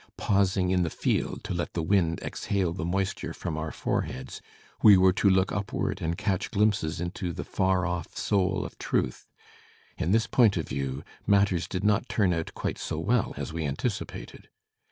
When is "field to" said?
0.89-1.53